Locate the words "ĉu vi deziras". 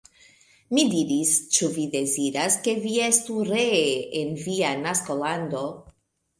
1.57-2.57